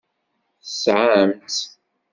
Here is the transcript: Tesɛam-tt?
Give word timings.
Tesɛam-tt? 0.65 1.59